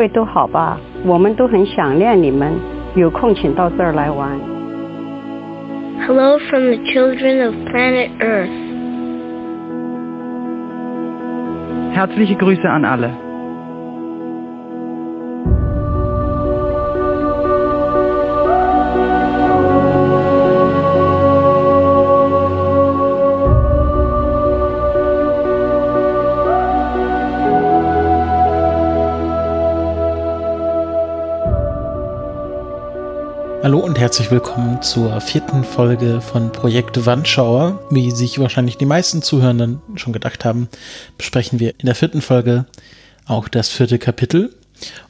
[0.00, 0.80] 各位都好吧？
[1.04, 2.54] 我们都很想念你们，
[2.94, 4.30] 有空请到这儿来玩。
[6.06, 8.48] Hello from the children of planet Earth.
[11.94, 13.10] Herzliche Grüße an alle.
[34.00, 37.86] Herzlich willkommen zur vierten Folge von Projekt Wandschauer.
[37.90, 40.70] Wie sich wahrscheinlich die meisten Zuhörenden schon gedacht haben,
[41.18, 42.64] besprechen wir in der vierten Folge
[43.26, 44.54] auch das vierte Kapitel.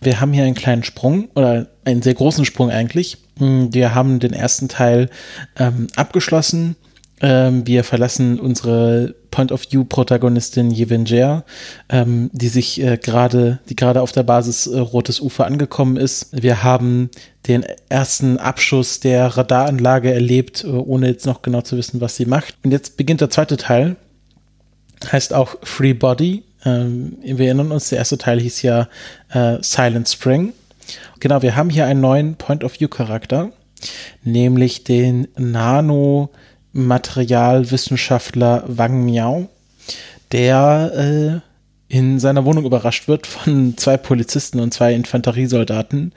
[0.00, 3.18] Wir haben hier einen kleinen Sprung oder einen sehr großen Sprung eigentlich.
[3.36, 5.08] Wir haben den ersten Teil
[5.56, 6.74] ähm, abgeschlossen.
[7.22, 11.44] Ähm, wir verlassen unsere Point-of-View-Protagonistin Yevenger,
[11.90, 16.28] ähm, die sich äh, gerade, die gerade auf der Basis äh, Rotes Ufer angekommen ist.
[16.32, 17.10] Wir haben
[17.46, 22.26] den ersten Abschuss der Radaranlage erlebt, äh, ohne jetzt noch genau zu wissen, was sie
[22.26, 22.56] macht.
[22.64, 23.96] Und jetzt beginnt der zweite Teil.
[25.12, 26.42] Heißt auch Free Body.
[26.64, 28.88] Ähm, wir erinnern uns, der erste Teil hieß ja
[29.30, 30.54] äh, Silent Spring.
[31.20, 33.52] Genau, wir haben hier einen neuen Point-of-View-Charakter,
[34.24, 36.30] nämlich den Nano-
[36.72, 39.48] Materialwissenschaftler Wang Miao,
[40.32, 41.42] der
[41.90, 46.12] äh, in seiner Wohnung überrascht wird von zwei Polizisten und zwei Infanteriesoldaten.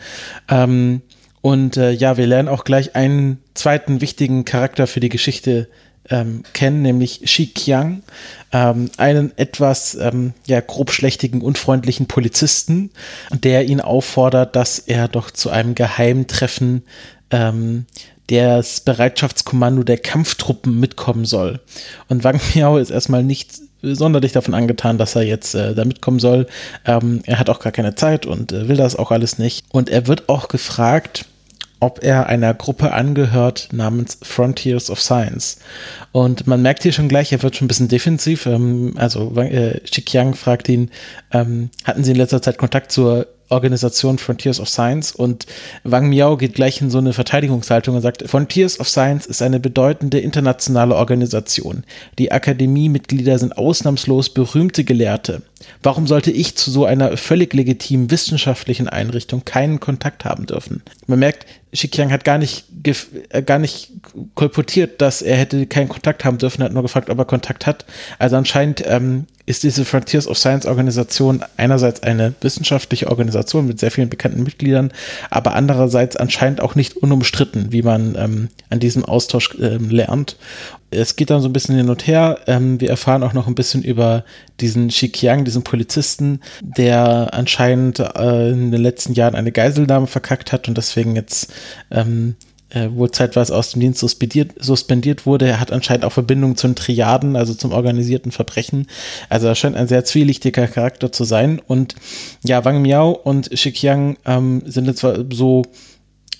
[0.50, 1.02] Ähm,
[1.42, 5.68] und äh, ja, wir lernen auch gleich einen zweiten wichtigen Charakter für die Geschichte
[6.09, 8.04] ähm, kennen, nämlich Shi Qiang,
[8.52, 12.92] ähm, einen etwas ähm, ja, grobschlächtigen, unfreundlichen Polizisten,
[13.31, 16.84] der ihn auffordert, dass er doch zu einem Geheimtreffen
[17.31, 17.86] ähm,
[18.42, 21.59] das Bereitschaftskommando der Kampftruppen mitkommen soll.
[22.09, 26.19] Und Wang Miao ist erstmal nicht sonderlich davon angetan, dass er jetzt äh, da mitkommen
[26.19, 26.47] soll.
[26.85, 29.66] Ähm, er hat auch gar keine Zeit und äh, will das auch alles nicht.
[29.72, 31.25] Und er wird auch gefragt,
[31.84, 35.58] ob er einer Gruppe angehört namens Frontiers of Science.
[36.13, 38.46] Und man merkt hier schon gleich, er wird schon ein bisschen defensiv.
[38.46, 40.90] Ähm, also äh, Xiqiang fragt ihn,
[41.31, 45.46] ähm, hatten Sie in letzter Zeit Kontakt zur Organisation Frontiers of Science und
[45.84, 49.59] Wang Miao geht gleich in so eine Verteidigungshaltung und sagt, Frontiers of Science ist eine
[49.59, 51.84] bedeutende internationale Organisation.
[52.20, 55.44] Die Akademiemitglieder sind ausnahmslos berühmte Gelehrte.
[55.82, 60.82] Warum sollte ich zu so einer völlig legitimen wissenschaftlichen Einrichtung keinen Kontakt haben dürfen?
[61.08, 62.66] Man merkt, Shikiang hat gar nicht,
[63.30, 63.92] äh, gar nicht
[64.36, 67.86] kolportiert, dass er hätte keinen Kontakt haben dürfen, hat nur gefragt, ob er Kontakt hat.
[68.20, 73.92] Also anscheinend ähm, ist diese Frontiers of Science Organisation einerseits eine wissenschaftliche Organisation mit sehr
[73.92, 74.92] vielen bekannten Mitgliedern,
[75.30, 80.38] aber andererseits anscheinend auch nicht unumstritten, wie man ähm, an diesem Austausch ähm, lernt.
[80.92, 82.40] Es geht dann so ein bisschen hin und her.
[82.48, 84.24] Ähm, wir erfahren auch noch ein bisschen über
[84.62, 90.68] diesen Shikiang, diesen Polizisten, der anscheinend äh, in den letzten Jahren eine Geiselnahme verkackt hat
[90.70, 91.52] und deswegen jetzt
[91.92, 92.36] ähm,
[92.73, 95.47] äh, wohl zeitweise aus dem Dienst suspendiert, suspendiert wurde.
[95.47, 98.88] Er hat anscheinend auch Verbindungen zu den Triaden, also zum organisierten Verbrechen.
[99.29, 101.61] Also er scheint ein sehr zwielichtiger Charakter zu sein.
[101.66, 101.95] Und
[102.44, 105.63] ja, Wang Miao und Shikiang ähm, sind jetzt so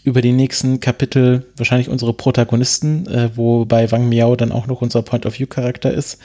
[0.04, 5.02] über die nächsten Kapitel wahrscheinlich unsere Protagonisten, äh, wobei Wang Miao dann auch noch unser
[5.02, 6.20] Point-of-View-Charakter ist.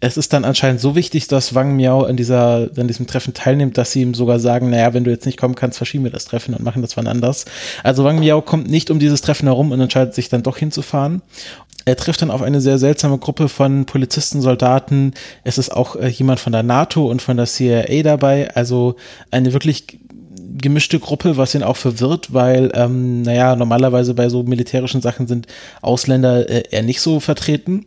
[0.00, 3.78] Es ist dann anscheinend so wichtig, dass Wang Miao an, dieser, an diesem Treffen teilnimmt,
[3.78, 6.24] dass sie ihm sogar sagen, naja, wenn du jetzt nicht kommen kannst, verschieben wir das
[6.24, 7.44] Treffen und machen das wann anders.
[7.84, 11.22] Also Wang Miao kommt nicht um dieses Treffen herum und entscheidet sich dann doch hinzufahren.
[11.84, 15.14] Er trifft dann auf eine sehr seltsame Gruppe von Polizisten, Soldaten.
[15.44, 18.54] Es ist auch äh, jemand von der NATO und von der CIA dabei.
[18.54, 18.96] Also
[19.30, 19.98] eine wirklich
[20.60, 25.46] gemischte Gruppe, was ihn auch verwirrt, weil, ähm, naja, normalerweise bei so militärischen Sachen sind
[25.82, 27.86] Ausländer äh, eher nicht so vertreten.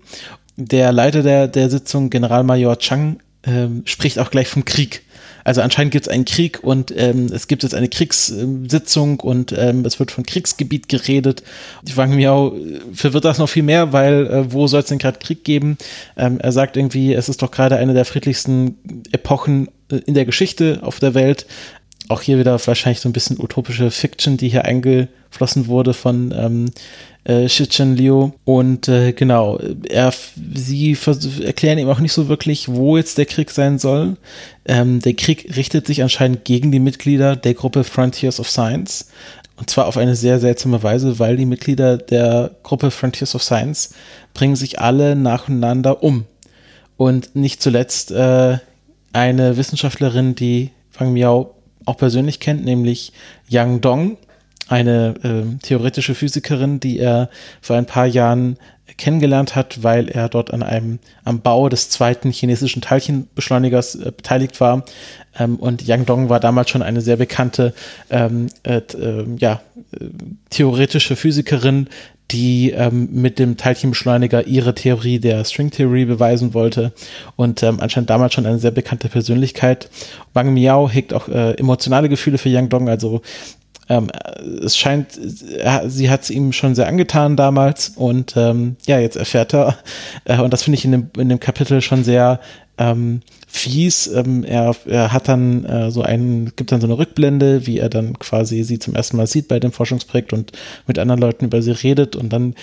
[0.55, 5.03] Der Leiter der, der Sitzung, Generalmajor Chang, ähm, spricht auch gleich vom Krieg.
[5.43, 9.83] Also anscheinend gibt es einen Krieg und ähm, es gibt jetzt eine Kriegssitzung und ähm,
[9.85, 11.43] es wird von Kriegsgebiet geredet.
[11.83, 12.55] Die Wang Miao
[12.93, 15.77] verwirrt das noch viel mehr, weil äh, wo soll es denn gerade Krieg geben?
[16.15, 18.77] Ähm, er sagt irgendwie, es ist doch gerade eine der friedlichsten
[19.11, 21.45] Epochen äh, in der Geschichte auf der Welt
[22.09, 26.65] auch hier wieder wahrscheinlich so ein bisschen utopische Fiction, die hier eingeflossen wurde von ähm,
[27.23, 28.31] äh, Shichen Liu.
[28.45, 30.13] Und äh, genau, er,
[30.53, 30.97] sie
[31.43, 34.17] erklären ihm auch nicht so wirklich, wo jetzt der Krieg sein soll.
[34.65, 39.07] Ähm, der Krieg richtet sich anscheinend gegen die Mitglieder der Gruppe Frontiers of Science.
[39.55, 43.93] Und zwar auf eine sehr seltsame Weise, weil die Mitglieder der Gruppe Frontiers of Science
[44.33, 46.25] bringen sich alle nacheinander um.
[46.97, 48.57] Und nicht zuletzt äh,
[49.13, 51.55] eine Wissenschaftlerin, die Fang Miao
[51.85, 53.13] auch persönlich kennt, nämlich
[53.47, 54.17] Yang Dong,
[54.67, 57.29] eine äh, theoretische Physikerin, die er
[57.61, 58.57] vor ein paar Jahren
[58.97, 64.59] kennengelernt hat, weil er dort an einem am Bau des zweiten chinesischen Teilchenbeschleunigers äh, beteiligt
[64.59, 64.85] war.
[65.37, 67.73] Ähm, und Yang Dong war damals schon eine sehr bekannte
[68.09, 70.05] ähm, äh, äh, ja, äh,
[70.49, 71.87] theoretische Physikerin,
[72.31, 76.93] die ähm, mit dem Teilchenbeschleuniger ihre Theorie der Stringtheorie beweisen wollte.
[77.35, 79.89] Und ähm, anscheinend damals schon eine sehr bekannte Persönlichkeit.
[80.33, 83.21] Wang Miao hegt auch äh, emotionale Gefühle für Yang Dong, also
[83.89, 84.09] ähm,
[84.63, 87.89] es scheint, sie hat es ihm schon sehr angetan damals.
[87.89, 89.77] Und ähm, ja, jetzt erfährt er,
[90.25, 92.39] äh, und das finde ich in dem, in dem Kapitel schon sehr
[92.77, 94.07] ähm, fies.
[94.07, 97.89] Ähm, er, er hat dann äh, so einen, gibt dann so eine Rückblende, wie er
[97.89, 100.51] dann quasi sie zum ersten Mal sieht bei dem Forschungsprojekt und
[100.87, 102.55] mit anderen Leuten über sie redet und dann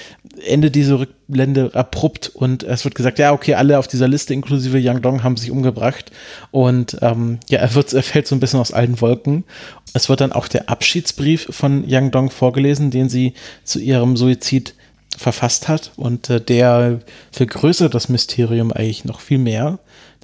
[0.47, 4.79] endet diese Rückblende abrupt und es wird gesagt, ja, okay, alle auf dieser Liste inklusive
[4.79, 6.11] Yang Dong haben sich umgebracht
[6.51, 9.45] und ähm, ja, er, wird, er fällt so ein bisschen aus allen Wolken.
[9.93, 13.35] Es wird dann auch der Abschiedsbrief von Yang Dong vorgelesen, den sie
[13.65, 14.75] zu ihrem Suizid
[15.17, 17.01] verfasst hat und äh, der
[17.33, 19.79] vergrößert das Mysterium eigentlich noch viel mehr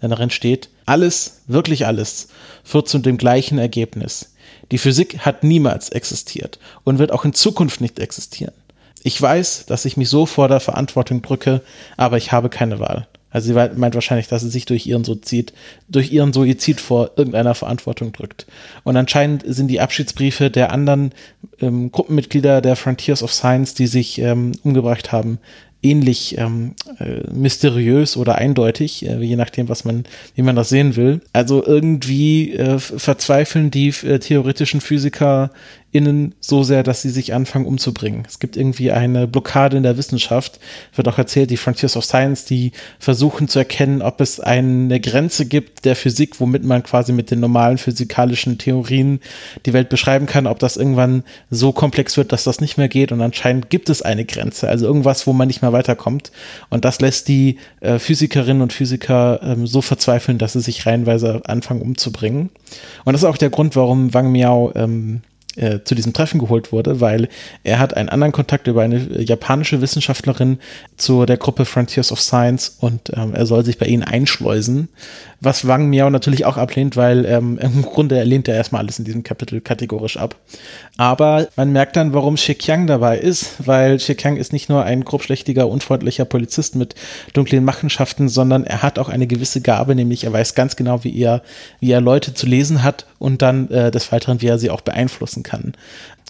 [0.06, 2.28] denn darin steht, alles, wirklich alles,
[2.64, 4.32] führt zu dem gleichen Ergebnis.
[4.70, 8.54] Die Physik hat niemals existiert und wird auch in Zukunft nicht existieren.
[9.02, 11.60] Ich weiß, dass ich mich so vor der Verantwortung drücke,
[11.96, 13.06] aber ich habe keine Wahl.
[13.30, 15.52] Also sie meint wahrscheinlich, dass sie sich durch ihren Suizid,
[15.88, 18.46] durch ihren Suizid vor irgendeiner Verantwortung drückt.
[18.82, 21.12] Und anscheinend sind die Abschiedsbriefe der anderen
[21.60, 25.38] ähm, Gruppenmitglieder der Frontiers of Science, die sich ähm, umgebracht haben,
[25.82, 30.96] ähnlich ähm, äh, mysteriös oder eindeutig, äh, je nachdem, was man, wie man das sehen
[30.96, 31.20] will.
[31.32, 35.50] Also irgendwie äh, verzweifeln die äh, theoretischen Physiker
[35.96, 38.24] innen so sehr, dass sie sich anfangen umzubringen.
[38.28, 40.60] Es gibt irgendwie eine Blockade in der Wissenschaft,
[40.94, 45.46] wird auch erzählt, die Frontiers of Science, die versuchen zu erkennen, ob es eine Grenze
[45.46, 49.20] gibt der Physik, womit man quasi mit den normalen physikalischen Theorien
[49.64, 53.10] die Welt beschreiben kann, ob das irgendwann so komplex wird, dass das nicht mehr geht.
[53.10, 56.30] Und anscheinend gibt es eine Grenze, also irgendwas, wo man nicht mehr weiterkommt.
[56.68, 61.42] Und das lässt die äh, Physikerinnen und Physiker ähm, so verzweifeln, dass sie sich reihenweise
[61.46, 62.50] anfangen umzubringen.
[63.04, 65.22] Und das ist auch der Grund, warum Wang Miao ähm,
[65.56, 67.28] äh, zu diesem Treffen geholt wurde, weil
[67.64, 70.58] er hat einen anderen Kontakt über eine japanische Wissenschaftlerin
[70.96, 74.88] zu der Gruppe Frontiers of Science und ähm, er soll sich bei ihnen einschleusen,
[75.40, 79.04] was Wang Miao natürlich auch ablehnt, weil ähm, im Grunde lehnt er erstmal alles in
[79.04, 80.36] diesem Kapitel kategorisch ab.
[80.96, 85.68] Aber man merkt dann, warum Xiang dabei ist, weil Xiang ist nicht nur ein grobschlächtiger,
[85.68, 86.94] unfreundlicher Polizist mit
[87.32, 91.18] dunklen Machenschaften, sondern er hat auch eine gewisse Gabe, nämlich er weiß ganz genau, wie
[91.18, 91.42] er,
[91.80, 94.80] wie er Leute zu lesen hat und dann äh, des Weiteren, wie er sie auch
[94.80, 95.74] beeinflussen kann.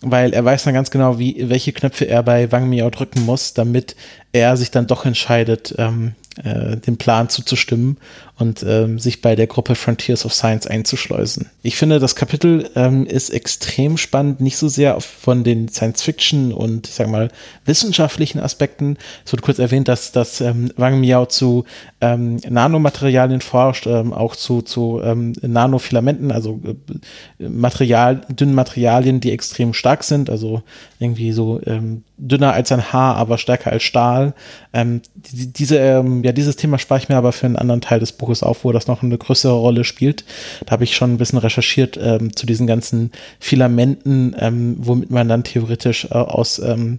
[0.03, 3.55] Weil er weiß dann ganz genau, wie, welche Knöpfe er bei Wang Miao drücken muss,
[3.55, 3.97] damit
[4.33, 7.97] er sich dann doch entscheidet, ähm, äh, dem Plan zuzustimmen
[8.39, 11.51] und ähm, sich bei der Gruppe Frontiers of Science einzuschleusen.
[11.63, 16.87] Ich finde, das Kapitel ähm, ist extrem spannend, nicht so sehr von den Science-Fiction und
[16.87, 17.31] ich sag mal
[17.65, 18.99] wissenschaftlichen Aspekten.
[19.25, 21.65] Es wird kurz erwähnt, dass, dass ähm, Wang Miao zu
[22.03, 29.33] ähm, Nanomaterialien forscht, ähm, auch zu, zu ähm, Nanofilamenten, also äh, Material, dünnen Materialien, die
[29.33, 30.63] extrem stark sind, also
[30.99, 34.35] irgendwie so ähm, dünner als ein Haar, aber stärker als Stahl.
[34.73, 38.01] Ähm, die, diese, ähm, ja, dieses Thema spare ich mir aber für einen anderen Teil
[38.01, 40.25] des Buches auf, wo das noch eine größere Rolle spielt.
[40.65, 45.29] Da habe ich schon ein bisschen recherchiert ähm, zu diesen ganzen Filamenten, ähm, womit man
[45.29, 46.97] dann theoretisch äh, aus ähm,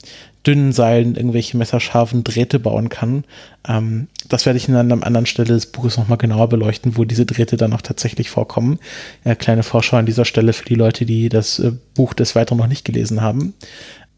[0.47, 3.25] dünnen Seilen irgendwelche messerscharfen Drähte bauen kann.
[3.67, 7.25] Ähm, das werde ich in einer anderen Stelle des Buches nochmal genauer beleuchten, wo diese
[7.25, 8.79] Drähte dann auch tatsächlich vorkommen.
[9.25, 12.57] Ja, kleine Vorschau an dieser Stelle für die Leute, die das äh, Buch des Weiteren
[12.57, 13.53] noch nicht gelesen haben.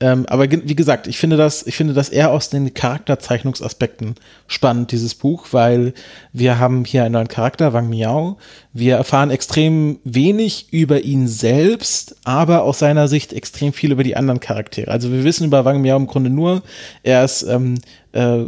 [0.01, 4.15] Ähm, aber wie gesagt, ich finde das, ich finde das eher aus den Charakterzeichnungsaspekten
[4.47, 5.93] spannend, dieses Buch, weil
[6.31, 8.37] wir haben hier einen neuen Charakter, Wang Miao.
[8.71, 14.15] Wir erfahren extrem wenig über ihn selbst, aber aus seiner Sicht extrem viel über die
[14.15, 14.89] anderen Charaktere.
[14.89, 16.63] Also wir wissen über Wang Miao im Grunde nur,
[17.03, 17.75] er ist ähm,
[18.11, 18.39] äh,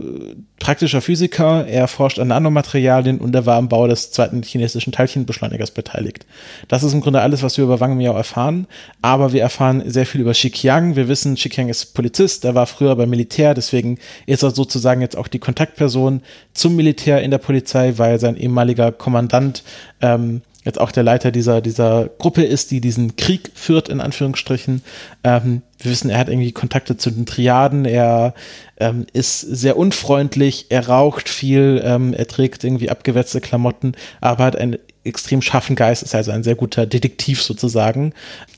[0.60, 5.72] praktischer Physiker, er forscht an Nanomaterialien und er war am Bau des zweiten chinesischen Teilchenbeschleunigers
[5.72, 6.26] beteiligt.
[6.68, 8.68] Das ist im Grunde alles, was wir über Wang Miao erfahren,
[9.02, 10.96] aber wir erfahren sehr viel über Xiqiang.
[10.96, 15.18] Wir wissen, Xiqiang ist Polizist, er war früher beim Militär, deswegen ist er sozusagen jetzt
[15.18, 16.22] auch die Kontaktperson
[16.54, 19.64] zum Militär in der Polizei, weil sein ehemaliger Kommandant
[20.02, 24.84] ähm, jetzt auch der Leiter dieser, dieser Gruppe ist, die diesen Krieg führt, in Anführungsstrichen.
[25.24, 28.34] Ähm, wir wissen, er hat irgendwie Kontakte zu den Triaden, er
[28.78, 34.56] ähm, ist sehr unfreundlich, er raucht viel, ähm, er trägt irgendwie abgewetzte Klamotten, aber hat
[34.56, 38.14] einen extrem scharfen Geist, ist also ein sehr guter Detektiv sozusagen.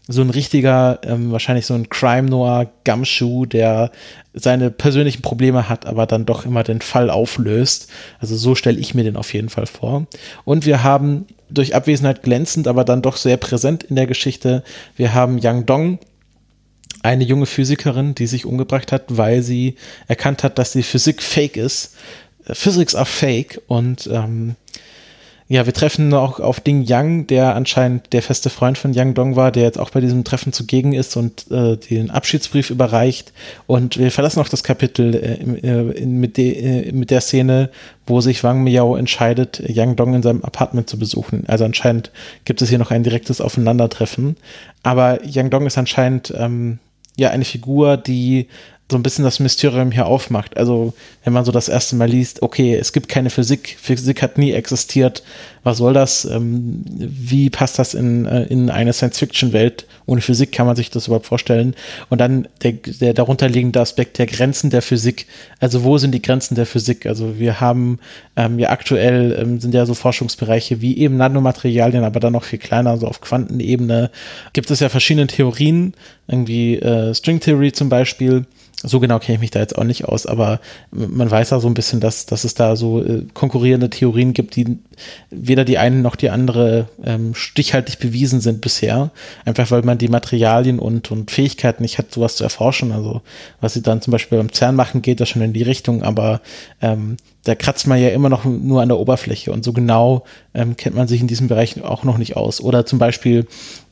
[0.09, 3.91] So ein richtiger, ähm, wahrscheinlich so ein Crime Noir Gumshoe, der
[4.33, 7.89] seine persönlichen Probleme hat, aber dann doch immer den Fall auflöst.
[8.19, 10.05] Also so stelle ich mir den auf jeden Fall vor.
[10.43, 14.63] Und wir haben durch Abwesenheit glänzend, aber dann doch sehr präsent in der Geschichte.
[14.95, 15.99] Wir haben Yang Dong,
[17.03, 19.75] eine junge Physikerin, die sich umgebracht hat, weil sie
[20.07, 21.95] erkannt hat, dass die Physik fake ist.
[22.45, 24.55] Äh, Physics are fake und ähm,
[25.53, 29.35] ja, wir treffen auch auf Ding Yang, der anscheinend der feste Freund von Yang Dong
[29.35, 33.33] war, der jetzt auch bei diesem Treffen zugegen ist und äh, den Abschiedsbrief überreicht.
[33.67, 37.69] Und wir verlassen auch das Kapitel äh, äh, mit, de, äh, mit der Szene,
[38.07, 41.43] wo sich Wang Miao entscheidet, Yang Dong in seinem Apartment zu besuchen.
[41.45, 42.09] Also anscheinend
[42.45, 44.37] gibt es hier noch ein direktes Aufeinandertreffen.
[44.81, 46.79] Aber Yang Dong ist anscheinend ähm,
[47.15, 48.47] ja eine Figur, die
[48.91, 50.57] so ein bisschen das Mysterium hier aufmacht.
[50.57, 54.37] Also, wenn man so das erste Mal liest, okay, es gibt keine Physik, Physik hat
[54.37, 55.23] nie existiert,
[55.63, 56.25] was soll das?
[56.25, 59.87] Ähm, wie passt das in, äh, in eine Science-Fiction-Welt?
[60.05, 61.75] Ohne Physik kann man sich das überhaupt vorstellen.
[62.09, 65.27] Und dann der, der darunterliegende Aspekt der Grenzen der Physik.
[65.59, 67.05] Also, wo sind die Grenzen der Physik?
[67.05, 67.99] Also, wir haben
[68.35, 72.59] ähm, ja aktuell ähm, sind ja so Forschungsbereiche wie eben Nanomaterialien, aber dann noch viel
[72.59, 74.11] kleiner, so auf Quantenebene.
[74.51, 75.93] Gibt es ja verschiedene Theorien,
[76.27, 78.45] irgendwie äh, String Theory zum Beispiel
[78.83, 80.59] so genau kenne ich mich da jetzt auch nicht aus, aber
[80.91, 84.55] man weiß ja so ein bisschen, dass, dass es da so äh, konkurrierende Theorien gibt,
[84.57, 84.77] die
[85.29, 89.11] weder die eine noch die andere ähm, stichhaltig bewiesen sind bisher.
[89.45, 92.91] Einfach weil man die Materialien und, und Fähigkeiten nicht hat, sowas zu erforschen.
[92.91, 93.21] Also
[93.61, 96.41] was sie dann zum Beispiel beim CERN machen, geht das schon in die Richtung, aber
[96.81, 100.23] ähm, da kratzt man ja immer noch nur an der Oberfläche und so genau
[100.53, 102.61] ähm, kennt man sich in diesem Bereich auch noch nicht aus.
[102.61, 103.47] Oder zum Beispiel,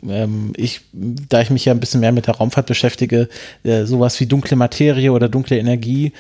[0.08, 3.28] ähm, ich, da ich mich ja ein bisschen mehr mit der Raumfahrt beschäftige,
[3.64, 6.12] äh, sowas wie dunkle Materie oder dunkle Energie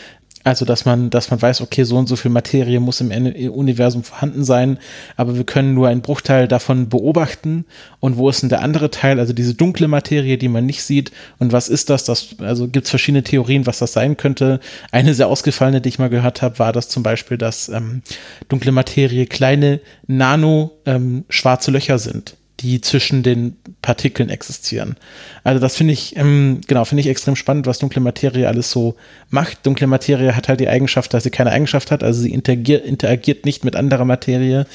[0.43, 3.11] also, dass man, dass man weiß, okay, so und so viel Materie muss im
[3.51, 4.79] Universum vorhanden sein,
[5.15, 7.65] aber wir können nur einen Bruchteil davon beobachten.
[7.99, 11.11] Und wo ist denn der andere Teil, also diese dunkle Materie, die man nicht sieht?
[11.37, 12.05] Und was ist das?
[12.05, 14.59] das also gibt es verschiedene Theorien, was das sein könnte.
[14.91, 18.01] Eine sehr ausgefallene, die ich mal gehört habe, war das zum Beispiel, dass ähm,
[18.49, 24.95] dunkle Materie kleine Nano-schwarze ähm, Löcher sind die zwischen den Partikeln existieren.
[25.43, 28.95] Also das finde ich, ähm, genau, finde ich extrem spannend, was dunkle Materie alles so
[29.29, 29.65] macht.
[29.65, 33.45] Dunkle Materie hat halt die Eigenschaft, dass sie keine Eigenschaft hat, also sie interagiert, interagiert
[33.45, 34.65] nicht mit anderer Materie.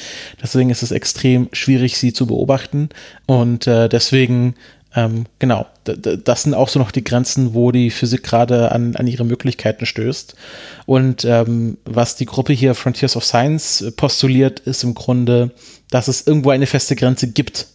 [0.42, 2.88] Deswegen ist es extrem schwierig, sie zu beobachten.
[3.26, 4.54] Und äh, deswegen
[4.96, 9.06] ähm, genau, das sind auch so noch die Grenzen, wo die Physik gerade an, an
[9.06, 10.34] ihre Möglichkeiten stößt.
[10.86, 15.50] Und ähm, was die Gruppe hier Frontiers of Science postuliert, ist im Grunde,
[15.90, 17.66] dass es irgendwo eine feste Grenze gibt,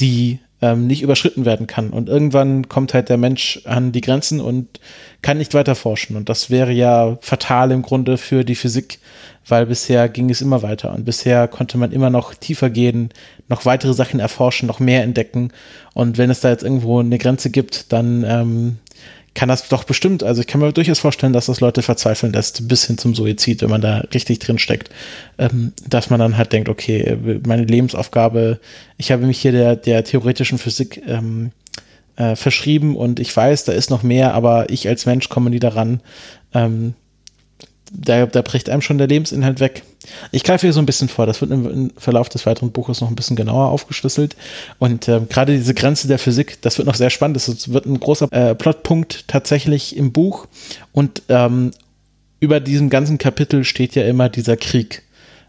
[0.00, 1.90] die ähm, nicht überschritten werden kann.
[1.90, 4.80] Und irgendwann kommt halt der Mensch an die Grenzen und
[5.20, 6.16] kann nicht weiter forschen.
[6.16, 8.98] Und das wäre ja fatal im Grunde für die Physik,
[9.46, 10.94] weil bisher ging es immer weiter.
[10.94, 13.10] Und bisher konnte man immer noch tiefer gehen,
[13.48, 15.52] noch weitere Sachen erforschen, noch mehr entdecken.
[15.92, 18.78] Und wenn es da jetzt irgendwo eine Grenze gibt, dann ähm,
[19.34, 22.68] kann das doch bestimmt, also ich kann mir durchaus vorstellen, dass das Leute verzweifeln lässt,
[22.68, 24.90] bis hin zum Suizid, wenn man da richtig drin steckt,
[25.38, 28.60] ähm, dass man dann halt denkt, okay, meine Lebensaufgabe,
[28.96, 31.50] ich habe mich hier der, der theoretischen Physik ähm,
[32.16, 35.58] äh, verschrieben und ich weiß, da ist noch mehr, aber ich als Mensch komme nie
[35.58, 36.00] daran.
[36.52, 36.94] Ähm,
[37.94, 39.82] da, da bricht einem schon der Lebensinhalt weg.
[40.32, 43.08] Ich greife hier so ein bisschen vor, das wird im, Verlauf des weiteren Buches noch
[43.08, 44.36] ein bisschen genauer aufgeschlüsselt.
[44.78, 47.36] Und äh, gerade diese Grenze der Physik, das wird noch sehr spannend.
[47.36, 50.46] Das wird ein großer äh, Plotpunkt tatsächlich im Buch.
[50.92, 51.70] Und ähm,
[52.40, 55.02] über diesem ganzen Kapitel steht ja immer dieser Krieg.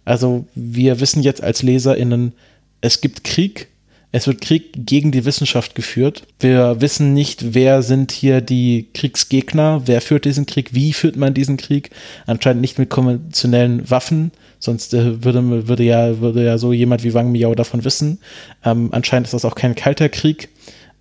[0.05, 2.33] Also wir wissen jetzt als LeserInnen,
[2.81, 3.67] es gibt Krieg,
[4.15, 6.23] es wird Krieg gegen die Wissenschaft geführt.
[6.39, 11.33] Wir wissen nicht, wer sind hier die Kriegsgegner, wer führt diesen Krieg, wie führt man
[11.33, 11.89] diesen Krieg.
[12.25, 17.13] Anscheinend nicht mit konventionellen Waffen, sonst äh, würde, würde, ja, würde ja so jemand wie
[17.13, 18.19] Wang Miao davon wissen.
[18.63, 20.47] Ähm, anscheinend ist das auch kein kalter Krieg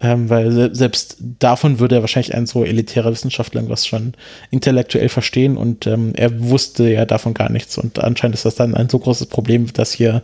[0.05, 4.13] ähm, weil se selbst davon würde er wahrscheinlich ein so elitärer Wissenschaftler irgendwas schon
[4.51, 8.75] intellektuell verstehen und ähm, er wusste ja davon gar nichts und anscheinend ist das dann
[8.75, 10.23] ein so großes Problem, dass hier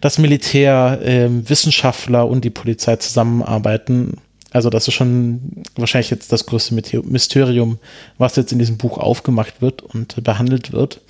[0.00, 4.18] das Militär, ähm, Wissenschaftler und die Polizei zusammenarbeiten.
[4.52, 7.78] Also das ist schon wahrscheinlich jetzt das größte Mysterium,
[8.16, 11.00] was jetzt in diesem Buch aufgemacht wird und behandelt wird.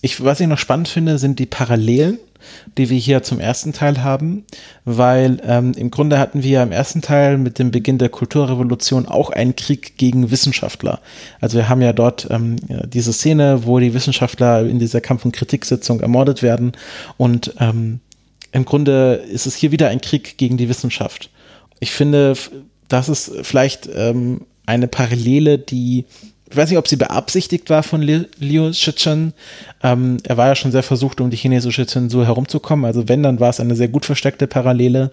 [0.00, 2.18] Ich, was ich noch spannend finde, sind die Parallelen
[2.78, 4.44] die wir hier zum ersten Teil haben,
[4.84, 9.06] weil ähm, im Grunde hatten wir ja im ersten Teil mit dem Beginn der Kulturrevolution
[9.06, 11.00] auch einen Krieg gegen Wissenschaftler.
[11.40, 12.56] Also wir haben ja dort ähm,
[12.86, 16.72] diese Szene, wo die Wissenschaftler in dieser Kampf- und Kritiksitzung ermordet werden
[17.16, 18.00] und ähm,
[18.52, 21.30] im Grunde ist es hier wieder ein Krieg gegen die Wissenschaft.
[21.80, 22.34] Ich finde,
[22.88, 26.04] das ist vielleicht ähm, eine Parallele, die
[26.52, 29.32] ich weiß nicht, ob sie beabsichtigt war von Liu Shichen.
[29.82, 32.84] Ähm, er war ja schon sehr versucht, um die chinesische Zensur herumzukommen.
[32.84, 35.12] Also wenn, dann war es eine sehr gut versteckte Parallele,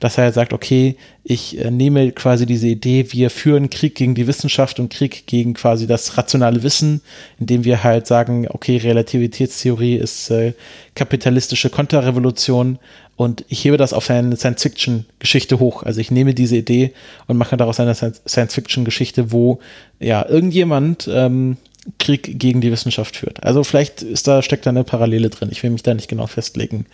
[0.00, 4.26] dass er sagt, okay, ich äh, nehme quasi diese Idee, wir führen Krieg gegen die
[4.26, 7.02] Wissenschaft und Krieg gegen quasi das rationale Wissen,
[7.38, 10.54] indem wir halt sagen, okay, Relativitätstheorie ist äh,
[10.94, 12.78] kapitalistische Konterrevolution
[13.18, 15.82] Und ich hebe das auf eine Science-Fiction-Geschichte hoch.
[15.82, 16.92] Also ich nehme diese Idee
[17.26, 19.58] und mache daraus eine Science-Fiction-Geschichte, wo
[19.98, 21.56] ja irgendjemand ähm,
[21.98, 23.42] Krieg gegen die Wissenschaft führt.
[23.42, 25.48] Also vielleicht ist da, steckt da eine Parallele drin.
[25.50, 26.86] Ich will mich da nicht genau festlegen.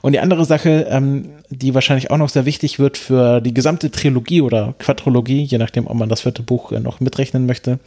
[0.00, 3.90] Und die andere Sache, ähm, die wahrscheinlich auch noch sehr wichtig wird für die gesamte
[3.90, 7.80] Trilogie oder Quadrologie, je nachdem, ob man das vierte Buch äh, noch mitrechnen möchte,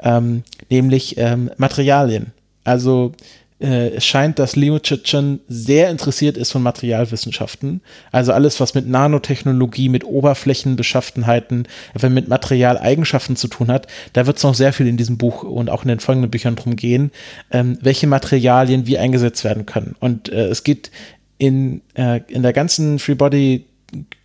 [0.00, 2.32] ähm, nämlich ähm, Materialien.
[2.64, 3.12] Also
[3.60, 7.80] äh, es scheint, dass Leo Chichen sehr interessiert ist von Materialwissenschaften.
[8.12, 14.36] Also alles, was mit Nanotechnologie, mit Oberflächenbeschaffenheiten, wenn mit Materialeigenschaften zu tun hat, da wird
[14.36, 17.10] es noch sehr viel in diesem Buch und auch in den folgenden Büchern drum gehen,
[17.50, 19.96] ähm, welche Materialien wie eingesetzt werden können.
[19.98, 20.90] Und äh, es geht
[21.38, 23.64] in, äh, in der ganzen Freebody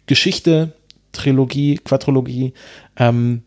[0.06, 0.74] Geschichte,
[1.12, 2.54] Trilogie, Quadrologie,
[2.98, 3.44] ähm,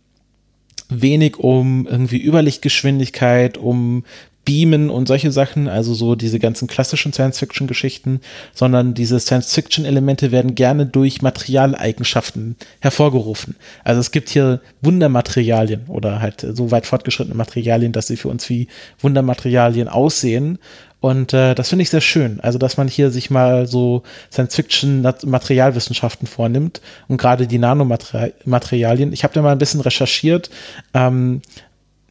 [0.88, 4.04] wenig um irgendwie Überlichtgeschwindigkeit, um
[4.46, 8.20] Beamen und solche Sachen, also so diese ganzen klassischen Science-Fiction-Geschichten,
[8.54, 13.56] sondern diese Science-Fiction-Elemente werden gerne durch Materialeigenschaften hervorgerufen.
[13.84, 18.48] Also es gibt hier Wundermaterialien oder halt so weit fortgeschrittene Materialien, dass sie für uns
[18.48, 18.68] wie
[19.00, 20.58] Wundermaterialien aussehen.
[21.00, 22.40] Und äh, das finde ich sehr schön.
[22.40, 29.12] Also, dass man hier sich mal so Science-Fiction-Materialwissenschaften vornimmt und gerade die Nanomaterialien.
[29.12, 30.50] Ich habe da mal ein bisschen recherchiert.
[30.94, 31.42] Ähm,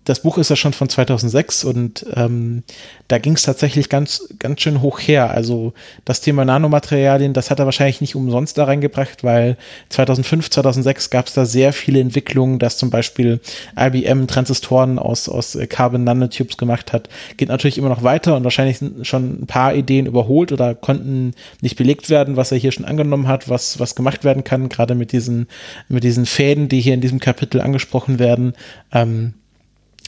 [0.06, 2.64] das Buch ist ja schon von 2006 und ähm,
[3.08, 5.32] da ging es tatsächlich ganz, ganz schön hoch her.
[5.32, 5.74] Also
[6.06, 9.58] das Thema Nanomaterialien, das hat er wahrscheinlich nicht umsonst da reingebracht, weil
[9.90, 13.40] 2005, 2006 gab es da sehr viele Entwicklungen, dass zum Beispiel
[13.78, 17.10] IBM Transistoren aus, aus Carbon Nanotubes gemacht hat.
[17.38, 21.34] Geht natürlich immer noch weiter und wahrscheinlich sind schon ein paar Ideen überholt oder konnten
[21.62, 24.94] nicht belegt werden, was er hier schon angenommen hat, was, was gemacht werden kann, gerade
[24.94, 25.48] mit diesen,
[25.90, 28.54] mit diesen Fäden, die hier in diesem Kapitel angesprochen werden.
[28.92, 29.34] Ähm,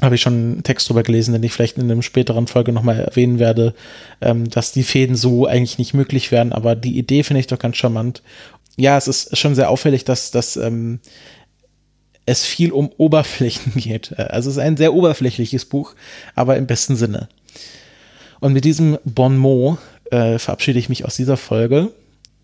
[0.02, 3.00] habe ich schon einen Text drüber gelesen, den ich vielleicht in einem späteren Folge nochmal
[3.00, 3.74] erwähnen werde,
[4.22, 7.60] ähm, dass die Fäden so eigentlich nicht möglich wären, aber die Idee finde ich doch
[7.60, 8.22] ganz charmant.
[8.76, 11.00] Ja, es ist schon sehr auffällig, dass, dass ähm,
[12.28, 14.18] es viel um Oberflächen geht.
[14.20, 15.96] Also es ist ein sehr oberflächliches Buch,
[16.36, 17.28] aber im besten Sinne.
[18.40, 19.80] Und mit diesem Bon mot
[20.12, 21.92] äh, verabschiede ich mich aus dieser Folge.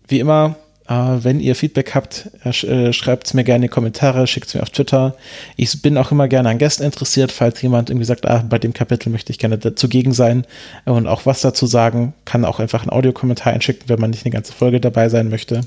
[0.08, 4.48] Wie immer wenn ihr Feedback habt, äh, schreibt es mir gerne in die Kommentare, schickt
[4.48, 5.16] es mir auf Twitter.
[5.56, 8.74] Ich bin auch immer gerne an Gästen interessiert, falls jemand irgendwie sagt, ah, bei dem
[8.74, 10.46] Kapitel möchte ich gerne dazugegen sein
[10.84, 14.32] und auch was dazu sagen, kann auch einfach einen Audiokommentar einschicken, wenn man nicht eine
[14.32, 15.62] ganze Folge dabei sein möchte.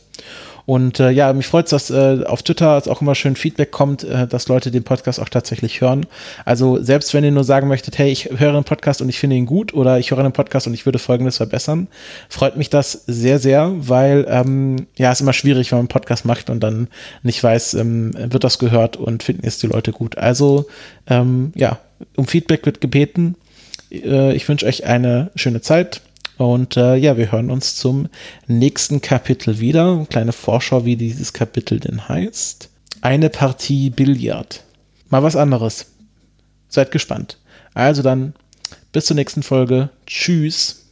[0.68, 4.04] Und äh, ja, mich freut es, dass äh, auf Twitter auch immer schön Feedback kommt,
[4.04, 6.06] äh, dass Leute den Podcast auch tatsächlich hören.
[6.44, 9.38] Also selbst wenn ihr nur sagen möchtet, hey, ich höre einen Podcast und ich finde
[9.38, 11.88] ihn gut oder ich höre einen Podcast und ich würde Folgendes verbessern,
[12.28, 16.26] freut mich das sehr, sehr, weil ähm, ja, ist immer schwierig, wenn man einen Podcast
[16.26, 16.90] macht und dann
[17.24, 20.18] nicht weiß, ähm, wird das gehört und finden es die Leute gut.
[20.18, 20.66] Also
[21.10, 21.80] ähm, ja,
[22.18, 23.36] um Feedback wird gebeten.
[23.90, 26.02] Äh, ich wünsche euch eine schöne Zeit
[26.38, 28.08] und äh, ja, wir hören uns zum
[28.48, 30.06] nächsten Kapitel wieder.
[30.10, 32.70] Kleine Vorschau, wie dieses Kapitel denn heißt.
[33.02, 34.64] Eine Partie Billard.
[35.10, 35.88] Mal was anderes.
[36.70, 37.38] Seid gespannt.
[37.74, 38.34] Also dann,
[38.92, 39.90] bis zur nächsten Folge.
[40.06, 40.87] Tschüss.